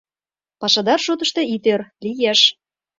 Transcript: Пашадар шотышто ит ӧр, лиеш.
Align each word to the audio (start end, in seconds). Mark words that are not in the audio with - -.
Пашадар 0.59 0.99
шотышто 1.05 1.41
ит 1.55 1.65
ӧр, 1.73 1.81
лиеш. 2.03 2.39